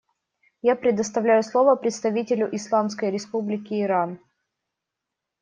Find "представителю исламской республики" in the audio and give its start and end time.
1.75-3.79